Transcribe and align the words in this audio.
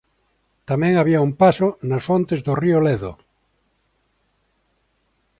Tamén 0.69 0.93
había 0.99 1.23
un 1.27 1.31
paso 1.41 1.67
nas 1.89 2.03
fontes 2.09 2.39
do 2.45 2.53
río 2.61 2.79
Ledo. 2.85 3.13